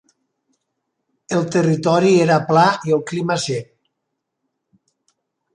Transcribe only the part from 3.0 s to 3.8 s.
clima sec.